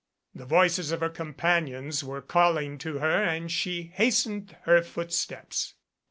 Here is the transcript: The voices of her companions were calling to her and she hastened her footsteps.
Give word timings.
The 0.33 0.47
voices 0.47 0.91
of 0.91 1.01
her 1.01 1.09
companions 1.11 2.03
were 2.03 2.23
calling 2.23 2.79
to 2.79 2.97
her 2.97 3.23
and 3.23 3.51
she 3.51 3.91
hastened 3.93 4.57
her 4.63 4.81
footsteps. 4.81 5.75